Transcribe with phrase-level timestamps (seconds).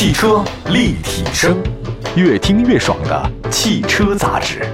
[0.00, 1.58] 汽车立体声，
[2.16, 4.66] 越听越爽的汽车杂志。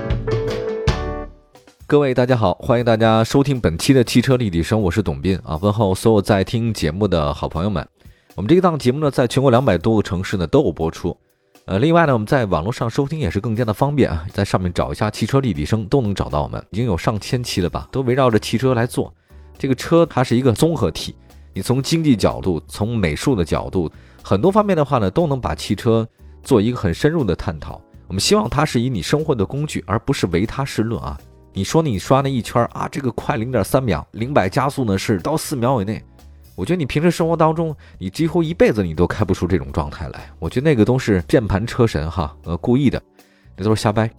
[1.84, 7.84] 各位大家好，欢迎大家收听本期的汽车立体声，我是董斌啊，问候所有在听节目的好朋友们。
[8.36, 11.16] 我们这一档节目呢，在全国两百多个城市呢都有播出。
[11.64, 19.12] 呃，另外呢，我们在网络上收听也是更加的方便啊，在上面找一下汽车立体声都能找到我们，已经有上千期了吧，都围绕着汽车来做。
[19.58, 21.16] 这个车它是一个综合体，
[21.52, 23.90] 你从经济角度，从美术的角度，
[24.28, 26.04] 很多方面的话呢，都能把汽车
[26.42, 27.80] 做一个很深入的探讨。
[28.08, 31.16] 我们希望它是以你生活的工具，而不是唯他是论啊。
[31.52, 36.02] 你说你刷那一圈啊，这个快零点三秒，零百加速呢是到四秒以内。
[36.56, 40.28] 我觉得你平时生活当中，你几乎一辈子你都开不出这种状态来。
[40.40, 43.00] 我觉得那个都是键盘车神哈，呃，故意的，
[43.56, 44.10] 那都是瞎掰。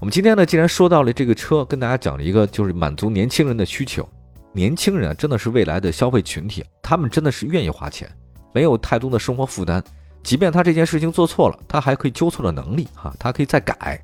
[0.00, 4.04] 我们今天呢，既然说到了这个车，跟大家讲了一个，就是满足年轻人的需求。
[4.52, 8.10] 年轻人啊，真的是未来的消费群体，他们真的是愿意花钱，
[8.54, 9.84] 没有太多的生活负担。
[10.22, 14.02] 即便他这件事情做错了，他还可以纠错的能力哈，他可以再改。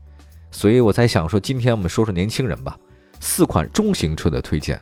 [0.51, 2.77] 所以我才想说，今天我们说说年轻人吧，
[3.21, 4.79] 四款中型车的推荐。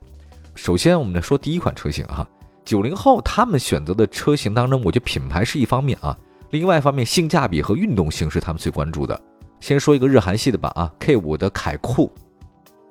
[0.57, 2.27] 首先，我们来说第一款车型哈。
[2.65, 6.17] 九零后他们选择的车型当中，我觉得品牌是一方面啊，
[6.51, 9.19] 另外一方面性价比和运动性是他们最关注的。
[9.61, 12.13] 先说一个日韩系的吧啊，K 五的凯酷，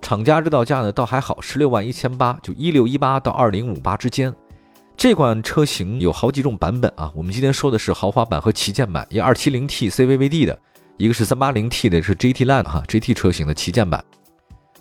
[0.01, 4.33] 厂家指导价呢倒还好，十六万一千八，就一六一八到二零五八之间。
[4.97, 10.57] 这款车型有好几种版本啊，我们今天说的是豪华版和旗舰版，一二七零 T CVVD 的，
[10.97, 14.03] 一个是三八零 T 的，是 GT Line 哈 GT 车型的旗舰版。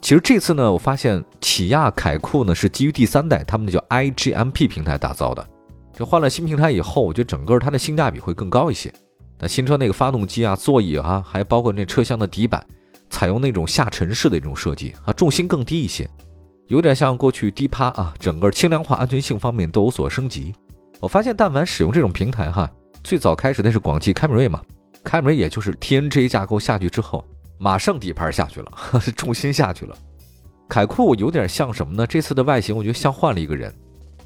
[0.01, 5.47] 其实这次呢，我发现起亚凯酷呢是基于第三代他们的叫 iGMP 平台打造的。
[5.93, 8.91] 这换了新平台以后，我觉得整个它的性价比会更高一些。
[9.39, 12.67] 那新车那个发动机啊、座椅啊，还包括那车厢的底板，
[13.11, 16.09] 采用那种下沉式的一种设计啊，重心更低一些，
[16.69, 18.15] 有点像过去低趴啊。
[18.19, 20.55] 整个轻量化、安全性方面都有所升级。
[21.01, 22.71] 我发现但凡使用这种平台哈，
[23.05, 24.61] 最早开始的是广汽凯美瑞嘛，
[25.05, 27.25] 凯美瑞也就是 TNG 架构下去之后。
[27.59, 28.73] 马上底盘下去了，
[29.17, 29.97] 重心下去了。
[30.69, 32.07] 凯酷有点像什么呢？
[32.07, 33.73] 这次的外形我觉得像换了一个人，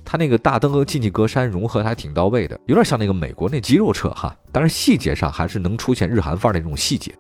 [0.05, 4.37] 它那个大灯和进气格栅融合还挺到位的，有点像那个美国那肌肉车哈。
[4.51, 7.15] 但是细节上还是能出现日韩范儿的那种细节。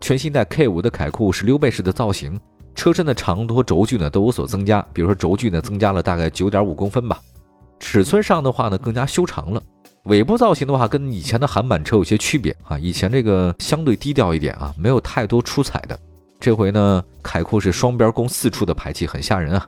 [0.00, 2.40] 全新代 K 五的凯酷是溜背式的造型，
[2.76, 7.18] 车身的长度和轴距呢都有所增加，比如说轴距呢增加了大概九点五公分吧，
[7.80, 9.60] 尺寸上的话呢更加修长了。
[10.04, 12.78] 尾部造型的话，跟以前的韩版车有些区别啊。
[12.78, 15.98] 以前这个相对低调一点啊，没有太多出彩的。
[16.38, 19.66] 这回呢，凯酷是双边共四出的排气，很吓人啊。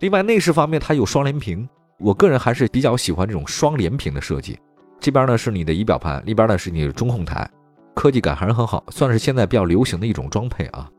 [0.00, 1.66] 另外内饰方面，它有双联屏，
[2.00, 4.58] 我个人还是比较喜欢这种双联屏的设计。
[5.00, 7.48] 这边呢是你的仪表盘，那边呢是你的中控台，
[7.94, 10.90] 科技感还是很好，算是现在比较流行的一种装配啊。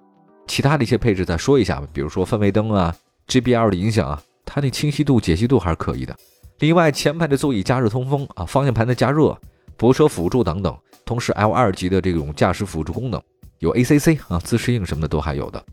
[0.49, 2.93] 其他的一些配置再说一下吧，比如说氛围灯啊
[3.27, 6.15] ，JBL 的影响啊，它那清晰度、解析度还是可以的。
[6.57, 9.37] 另外，前排的座椅加热通风啊，方向盘的加热、
[9.77, 13.21] 泊车辅助等等，同时 L 二级的这种驾驶辅助功能，
[13.59, 15.63] 有 ACC 啊，自适应什么的都还有的。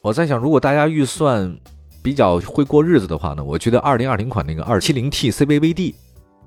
[0.00, 1.54] 我在想，如果大家预算
[2.00, 5.94] 比较会过日子的话呢，我觉得二零二零款那个二七零 T CVVD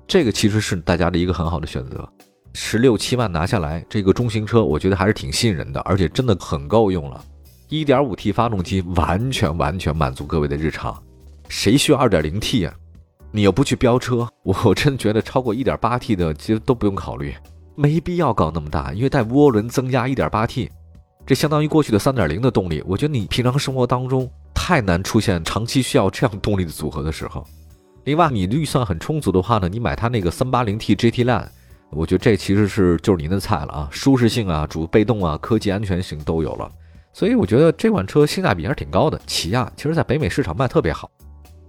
[0.08, 2.08] 这个其实是大家的一个很好的选择。
[2.54, 7.22] 十六七万拿下来，这个中型车我觉得还是挺吸引人的，而且真的很够用了。
[7.68, 11.02] 一点五 T 发动机完全完全满足各位的日常，
[11.48, 12.72] 谁需要二点零 T 呀？
[13.32, 17.34] 你又不去飙车，我真觉得超过 1.8T 的其实都不用考虑，
[17.74, 20.70] 没必要搞那么大，因为带涡轮增压 1.8T，
[21.26, 22.82] 这相当于过去的3.0的动力。
[22.86, 27.44] 我觉得你平常生活当中太难出现长期需要这样动力的组合的时候。
[28.04, 31.48] 另外，你预算很充足的话呢，你买它那个 380T GT Line，
[31.90, 36.70] 我觉得这其实是就是您的菜了啊，舒适性啊、主被动啊、科技安全性都有了，
[37.16, 39.18] 所以我觉得这款车性价比还是挺高的。
[39.26, 41.10] 起亚其实在北美市场卖特别好。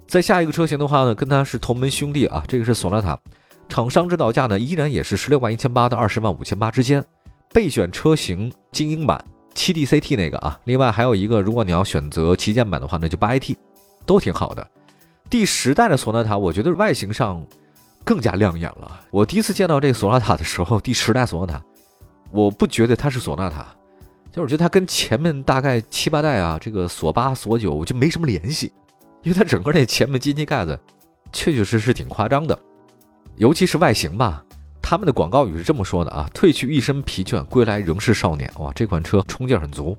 [0.06, 3.18] 再下一个车型的话呢，跟它是同门兄弟啊，这个是索纳塔，
[3.70, 7.02] 厂商指导价呢依然也是十六万一千八到二十万五千八之间，
[7.54, 9.24] 备选车型精英版
[9.56, 13.56] 七 D CT 那个啊，另外还有一个，如果你要选择旗舰版的话，那就八 AT，
[14.06, 14.68] 都挺好的。
[15.30, 17.42] 第十代的索纳塔，我觉得外形上
[18.04, 19.00] 更加亮眼了。
[19.12, 21.64] 我第一次见到这个索纳塔的时候，第十代索纳塔，
[22.32, 23.66] 我不觉得它是索纳塔，
[24.38, 28.72] 就是我觉得它跟前面大概七八代啊，这个索八、索九就没什么联系。
[29.24, 30.80] 因为它整个那前面进气盖子，
[31.34, 32.58] 确确实实挺夸张的，
[33.38, 34.44] 尤其是外形吧。
[34.80, 39.98] 他们的广告语是这么说的啊：“褪去一身疲倦，归来仍是少年。”哇，这款车冲劲很足。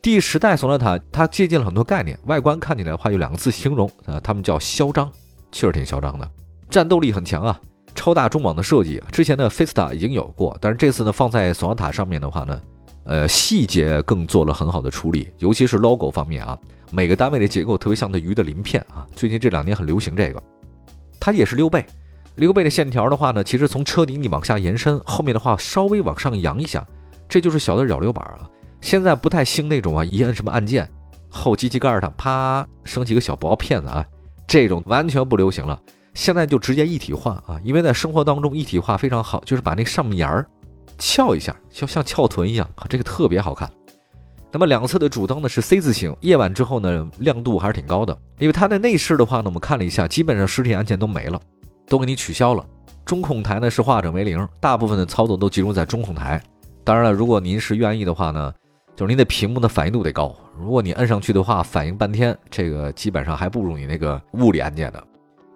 [0.00, 5.10] 第十代索纳塔它借鉴了很多概念，外观看起来的话有两个字形容啊，他们叫嚣张，
[5.50, 6.30] 确实挺嚣张的。
[6.70, 7.60] 战斗力很强啊，
[7.94, 12.58] 超大中网的设计，之前的 Fiesta 已经有过，但是这次呢放在索纳塔上面的话呢，
[13.04, 16.58] 呃，细节更做了很好的处理，尤其是 logo 方面啊。
[16.90, 20.42] 每个单位的结构特别像那鱼的鳞片啊，最近这两年很流行这个，
[21.18, 21.84] 它也是溜背，
[22.36, 26.86] 溜背的线条的话呢，其实从车顶你往下延伸，后面的话稍微往上扬一下，
[27.28, 28.48] 这就是小的扰流板啊。
[28.80, 30.88] 现在不太兴那种啊，一摁什么按键，
[31.28, 34.06] 后机器盖上啪升起个小薄片子啊，
[34.46, 35.80] 这种完全不流行了。
[36.14, 40.46] 现在就直接一体化啊，因为在生活当中一体化非常好，就是把那上面沿儿
[40.98, 43.70] 翘一下，就像翘臀一样，这个特别好看。
[44.52, 48.16] 那么两侧的主灯呢是 C 字形，夜晚之后呢亮度还是挺高的。
[48.38, 51.40] 因为它的内饰的话呢，我们看了一下，基本上实体按键都没了，
[51.88, 52.64] 都给你取消了。
[53.04, 56.40] 中控台呢是化整为零，大部分的操作都集中在中控台。
[56.84, 58.54] 当然了，如果您是愿意的话呢，
[58.94, 60.34] 就是您的屏幕的反应度得高。
[60.56, 65.02] 如果你摁上去的话，反应半天，这个基本上还不如你那个物理按键的。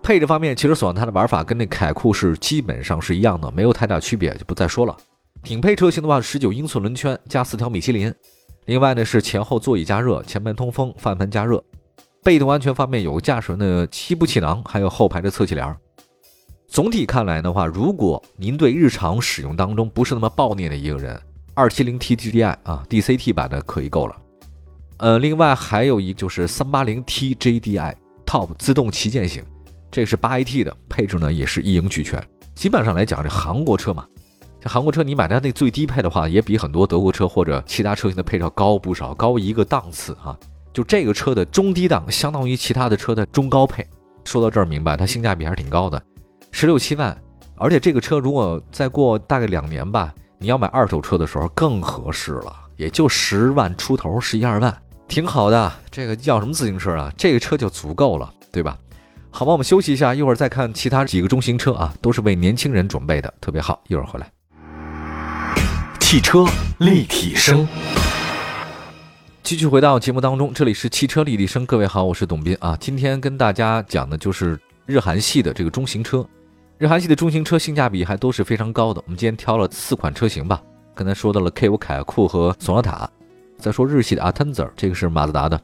[0.03, 4.97] 配置方面，其实索纳塔的玩法跟那凯酷是基本上是一样的，没有太大区别，就不再说了。
[5.43, 8.13] 顶配车型的话，十九英寸轮圈加四条米其林。
[8.67, 11.63] 另外呢是前后座椅加热、前排通风、方向盘加热。
[12.23, 15.75] 被动安全方面有驾驶员的七部气囊，还有后排的侧气帘。
[16.67, 21.19] 总体看来的话，如果您对日常使用当中不是那么暴虐的一个人，
[21.55, 24.17] 二七零 T GDI 啊 DCT 版的可以够了。
[24.99, 27.95] 呃，另外还有一就是三八零 T JDI
[28.27, 29.43] Top 自动旗舰型，
[29.91, 32.23] 这是八 AT 的配置呢，也是一应俱全。
[32.55, 34.07] 基本上来讲，这韩国车嘛。
[34.61, 40.37] 这韩国车，你买它那最低配的话，也比很多德国车或者其他车型的配置高不少，高一个档次啊。
[40.73, 43.87] 就这个车的中低档，相当于其他的车的中高配。
[44.25, 46.01] 说到这儿明白，它性价比还是挺高的，
[46.51, 47.17] 十六七万。
[47.57, 54.77] 而且这个车如果再过大概两年吧，你要买二手车的时候更合适了，也就十万出头，十一二万，
[55.09, 55.73] 挺好的。
[55.91, 57.13] 这个要什么自行车啊？
[57.17, 58.77] 这个车就足够了，对吧？
[59.31, 63.83] 好吧，我们休息一下，一会儿再看其他几个中型车啊，都是为年轻人准备的，特别好。
[63.89, 64.31] 一会儿回来。
[66.09, 66.47] 汽车
[66.79, 67.69] 立体声，
[69.43, 71.67] 继续回到节目当中，这里是汽车立体声。
[71.67, 72.75] 各位好，我是董斌啊。
[72.81, 76.27] 今天跟大家讲的就是日韩系的这个中型车，
[76.79, 79.03] 日韩系的中型车性价比还都是非常高的。
[79.05, 80.63] 我们今天挑了四款车型吧。
[80.95, 83.11] 刚才说到了 K 五凯酷和索纳塔，
[83.59, 85.61] 再说日系的 Atenza，这个是马自达的。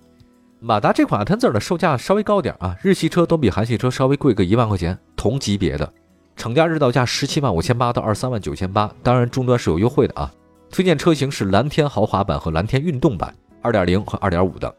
[0.61, 5.91] 马达这款 Atenza 的售价稍微高点啊，日系车都比韩系车稍微贵个一万块钱，同级别的。
[6.37, 10.31] 厂家日到价十七万五千八到二十三万九千八，当然终端是有优惠的啊。
[10.71, 14.75] 推荐车型是蓝天豪华版和蓝天运动版，二点零和二点五的。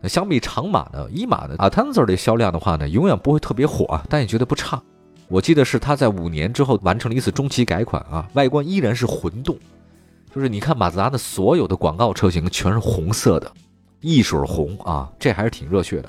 [0.00, 4.80] 那相比长马呢，一马的 Atenza 的销量的话呢，永远不会特别火啊，但也觉得不差。
[5.28, 9.58] 我记得是它在五年之后完成了一次中期改款啊，外观依然是混动，
[10.34, 13.50] 就是你看马自达的所有的广告车型全是红色的，
[14.00, 16.08] 一水红啊，这还是挺热血的。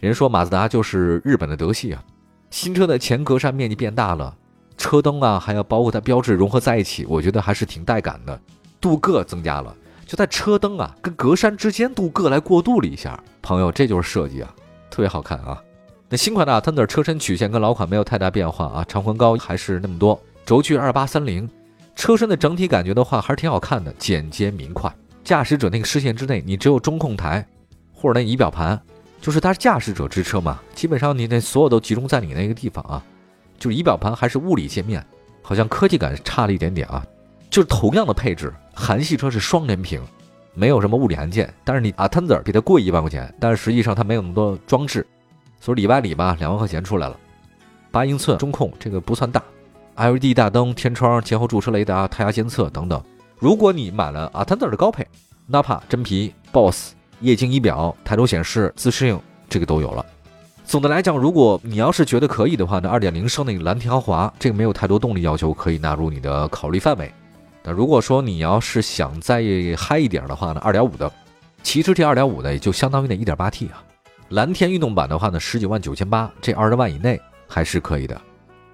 [0.00, 2.04] 人说马自达就是日本的德系啊。
[2.50, 4.34] 新车的前格栅面积变大了，
[4.76, 8.40] 车灯啊，还有包括它标志融合在一起，我觉得还是挺带感的。
[8.80, 9.74] 镀铬增加了，
[10.06, 13.22] 就在车灯啊跟格栅之间镀铬来过渡了一下。
[13.42, 14.54] 朋友，这就是设计啊，
[14.90, 15.60] 特别好看啊。
[16.08, 21.48] 那新款的它的车身曲线跟老款没有太大变化啊，长宽高还是那么多，轴距二八三零，
[21.94, 24.90] 车身的整体感觉的话还是挺好看的，简洁明快。
[25.22, 27.46] 驾驶者那个视线之内，你只有中控台
[27.92, 28.80] 或者那仪表盘。
[29.20, 33.02] 就是它是驾驶者之车嘛，基本上你那所有都集中在你那个地方啊，
[33.58, 35.04] 就是仪表盘还是物理界面，
[35.42, 37.04] 好像科技感差了一点点啊。
[37.50, 40.02] 就是同样的配置，韩系车是双联屏，
[40.54, 45.06] 没有什么物理按键，但是你 a t e n z e r 比它贵一万块钱，但是实际上它没有那么多装置，
[45.58, 47.18] 所以里外里吧两万块钱出来了。
[47.90, 49.42] 八英寸中控这个不算大
[49.96, 53.02] ，LED 大灯、天窗、前后驻车雷达、胎压监测等等。
[53.38, 55.06] 如果你买了 a t e n z e r 的高配
[55.50, 56.92] ，Napa 真皮、Boss。
[57.20, 60.04] 液晶仪表、抬头显示、自适应，这个都有了。
[60.64, 67.10] 总的来讲，如果你要是觉得可以的话，那2.0升那个蓝天豪华，这个没有太多动力要求，可以纳入你的考虑范围。
[67.64, 69.42] 那如果说你要是想再
[69.76, 71.10] 嗨一点的话呢，2.5的，
[71.62, 73.82] 其实这2.5的也就相当于那 1.8T 啊。
[74.28, 78.20] 蓝天运动版的话呢十九万九千八，这二十万以内还是可以的。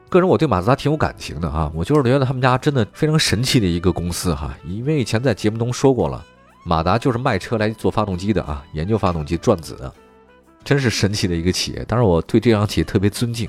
[0.08, 6.24] 个人我对马自达挺有感情的啊，我就是觉得他们家真的非常神奇的一个公司哈，因为以前在节目中说过了。
[6.64, 9.92] 马达就是卖车来做发动机的啊，研究发动机转子的，
[10.64, 11.84] 真是神奇的一个企业。
[11.84, 13.48] 当然，我对这样企业特别尊敬。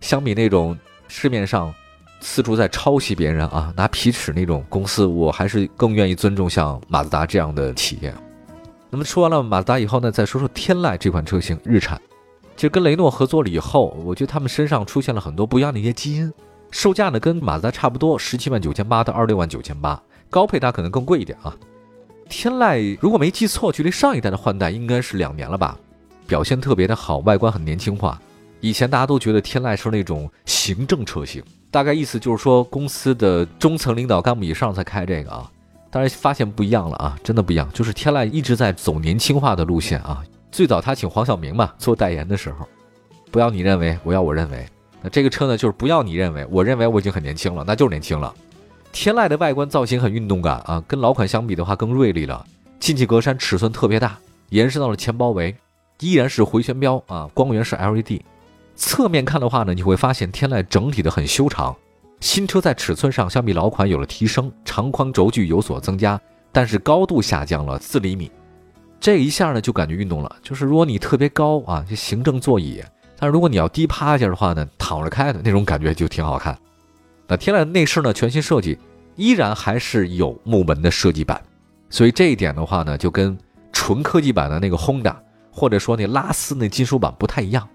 [0.00, 0.78] 相比那种
[1.08, 1.74] 市面上
[2.20, 8.14] 四处在抄袭别人啊、拿皮尺那种公司，我还是更愿意尊重像马自达这样的企业。
[8.90, 12.00] 那么说完了马自达以后呢，再说说天籁这款车型，日产。
[12.54, 16.32] 其实跟雷诺合作了以后，我觉得他们身上出现了很多不一样的一些基因。
[16.70, 20.00] 售价呢跟马自达差不多，十七万九千八到二十六万九千八，
[20.30, 21.56] 高配它可能更贵一点啊。
[22.32, 25.78] 天籁如果没记错，距离上一代的换代应该是两年了吧？
[26.26, 28.18] 表现特别的好，外观很年轻化。
[28.60, 35.48] 以前大家都觉得天籁是那种行政车型，大概意思就是说公司的中层领导干部以上才开这个啊。
[35.90, 40.24] 但是发现不一样了啊，真的不一样，就是天籁一直在走年轻化的路线啊。
[40.50, 42.66] 最早他请黄晓明嘛做代言的时候，
[43.30, 44.66] 不要你认为，我要我认为，
[45.02, 48.34] 那这个车呢，就是不要你认为，我认为我已经很年轻了，那就是年轻了。
[48.92, 52.44] 天籁的外观造型很运动感啊，跟老款相比的话更锐利了，
[52.78, 54.18] 进气格栅尺寸特别大，
[54.50, 55.56] 延伸到了前包围，
[56.00, 58.20] 依然是回旋镖啊，光源是 LED。
[58.76, 61.74] 侧面看的话呢，你会发现天籁整体的很修长，
[62.20, 66.20] 新车在尺寸上相比老款有了提升，长宽轴距有所增加，
[66.52, 68.30] 但是高度下降了四厘米，
[69.00, 70.36] 这一下呢就感觉运动了。
[70.42, 72.82] 就是如果你特别高啊，就行政座椅，
[73.18, 76.56] 但是如果你要低趴下的话呢，躺着开的那种感觉就挺好看。
[77.32, 78.78] 那天籁的内饰呢，全新设计，
[79.16, 81.40] 依然还是有木门的设计版，
[81.88, 83.34] 所以这一点的话呢，就跟
[83.72, 85.16] 纯科技版的那个 Honda
[85.50, 87.66] 或者说那拉丝那金属版不太一样。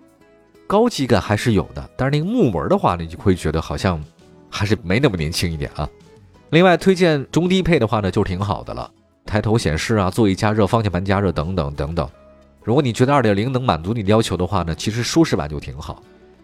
[0.68, 4.00] 高级感还是有的，但是那个木纹的话，你就会觉得好像
[4.48, 5.90] 还是没那么年轻一点啊。
[6.52, 8.92] 另外推荐中低配的话呢，就挺好的了，
[9.26, 12.08] 抬头显示啊，座椅加热、方向盘加热等等等等。
[12.64, 16.00] 如果你觉得二点零能满足你的要求的话呢，其实舒适版就挺好。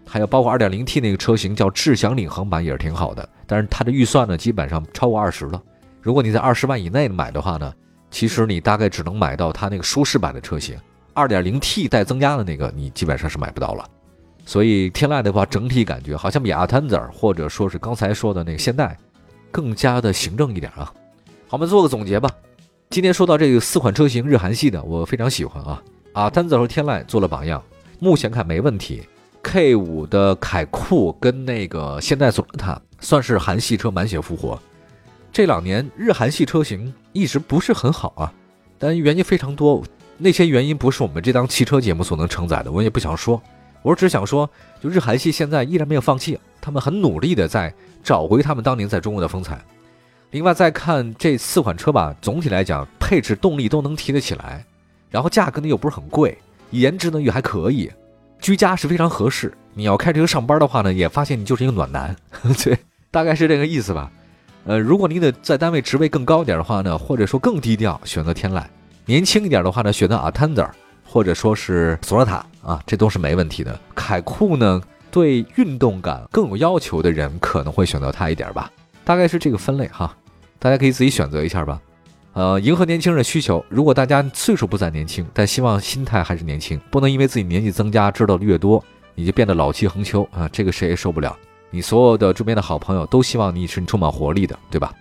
[0.06, 5.62] 还有包括二点零 T 那个车型叫智享领航版也是挺好的，但是它的预算呢基本上超过二十了。
[6.02, 7.74] 如果你在二十万以内买的话呢，
[8.12, 10.78] 其实你大概只能买到它那个舒适版的车型，
[11.14, 13.86] 二点零 T 带增压的那个你基本上是买不到了。
[14.46, 18.98] 所以天籁的话，整体感觉好像比阿坦泽或者说是刚才说的那个现代
[19.50, 20.92] 更加的行政一点啊。
[21.48, 22.30] 好，我们做个总结吧。
[22.90, 25.82] 今天说到这个四款车型日韩系的，我非常喜欢啊。
[26.12, 27.64] 阿坦泽和天籁做了榜样，
[28.00, 29.02] 目前看没问题。
[29.44, 34.60] K 五的凯酷跟那个现代索纳塔算是韩系车满血复活。
[35.32, 38.34] 这两年日韩系车型一直不是很好啊，
[38.80, 39.84] 但原因非常多，
[40.18, 43.40] 那些原因不是我们这档汽车节目所能承载的，我也不想说。
[43.82, 44.50] 我只想说，
[44.82, 47.72] 就日韩系现在依然没有放弃，他们很努力的在
[48.02, 49.62] 找回他们当年在中国的风采。
[50.32, 54.66] 另外再看这四款车吧，总体来讲配置、动力都能提得起来，
[55.12, 56.38] 然后价格呢又不是很贵，
[56.72, 57.92] 颜值呢又还可以，
[58.44, 59.52] 居家是非常合适。
[59.74, 62.14] 你要开车上班的话呢，也发现你就是一个暖男，
[62.64, 62.78] 对，
[63.10, 64.12] 大概是这个意思吧。
[64.66, 68.62] 呃，如果你得在单位职位更高点的话呢，或者说更低调，选择天籁；
[69.06, 70.70] 年轻一点的话呢，选择 Atender。
[71.06, 73.80] 或者说是索纳塔啊，这都是没问题的。
[73.94, 74.82] 凯酷呢，
[75.12, 78.72] 对运动感更有要求的人可能会选择它一点吧，
[79.06, 80.16] 大概是这个分类哈，
[80.58, 81.80] 大家可以自己选择一下吧。
[82.34, 83.64] 呃，迎合年轻人的需求。
[83.70, 88.84] 如果大家岁数不再年轻，但希望心态还是年轻，不能因为自己年纪增加，知道的越多，
[89.16, 91.38] 你就变得老气横秋啊，这个谁也受不了。
[91.70, 94.94] 你所有的周边的好朋友都希望你是充满活力的，对吧？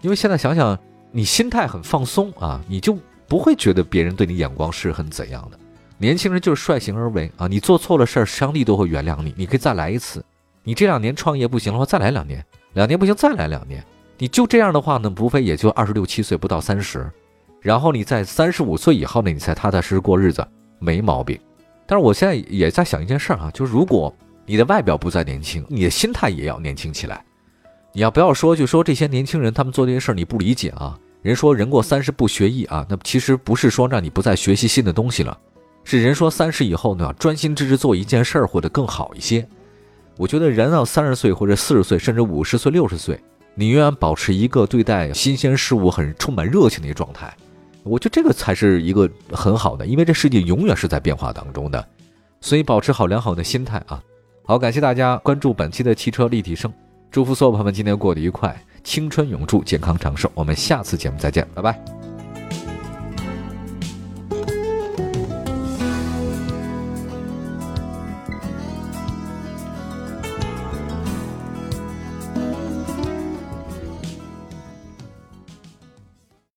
[0.00, 0.78] 因为现在想想，
[1.10, 2.96] 你心态很放松啊，你就。
[3.28, 5.58] 不会觉得别人对你眼光是很怎样的，
[5.98, 7.48] 年轻人就是率性而为啊！
[7.48, 10.24] 你做错了事儿，上帝都会原谅你，你可以再来一次。
[10.62, 13.84] 你这两年创业不行的话，再来两年，两年不行再来两年。
[14.18, 17.10] 你就这样的话呢，无非也就二十六七岁，不到三十，
[17.60, 20.46] 然后你在三十五岁以后呢，你才踏踏实实过日子，
[20.78, 21.38] 没毛病。
[21.86, 27.24] 但是我现在也在想一件事儿啊，就是如果你的外表不再年轻，你的心态也要年轻起来。
[27.92, 30.98] 你要不要说，就说这些年轻人他们做这些事儿你不理解啊？
[31.22, 35.36] 人说人过三十不学艺啊，那其实不是说让你不再学习新的东西了，
[35.82, 39.46] 是人说三十以后呢，专心致志做一件事儿，或者更好一些。
[40.16, 43.20] 我觉得人到三十岁或者四十岁，甚至五十岁、六十岁，
[43.58, 47.34] 你永远保持一个对待新鲜事物很充满热情的一个状态，
[47.82, 51.84] 我觉得这个才是一个很好的，因为这世界永远是在变化当中的，
[52.40, 54.00] 所以保持好良好的心态啊。
[54.44, 56.72] 好，感谢大家关注本期的汽车立体声，
[57.10, 58.56] 祝福所有朋友们今天过得愉快。
[58.84, 60.30] 青春永驻，健康长寿。
[60.32, 62.15] 我们下次节目再见，拜拜。